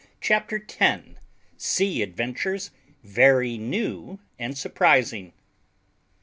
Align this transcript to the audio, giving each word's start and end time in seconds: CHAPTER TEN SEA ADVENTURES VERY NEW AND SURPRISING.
CHAPTER 0.19 0.57
TEN 0.57 1.19
SEA 1.57 2.01
ADVENTURES 2.01 2.71
VERY 3.03 3.59
NEW 3.59 4.17
AND 4.39 4.57
SURPRISING. 4.57 5.31